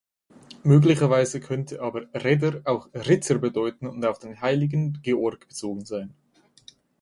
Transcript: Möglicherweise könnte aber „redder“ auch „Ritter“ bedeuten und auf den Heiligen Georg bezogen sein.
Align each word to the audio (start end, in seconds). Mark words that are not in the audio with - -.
Möglicherweise 0.63 1.39
könnte 1.39 1.79
aber 1.79 2.07
„redder“ 2.15 2.61
auch 2.65 2.89
„Ritter“ 2.91 3.37
bedeuten 3.37 3.85
und 3.85 4.03
auf 4.03 4.17
den 4.17 4.41
Heiligen 4.41 4.97
Georg 5.03 5.47
bezogen 5.47 5.85
sein. 5.85 6.11